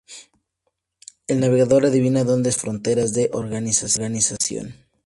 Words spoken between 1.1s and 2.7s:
El navegador adivina donde están las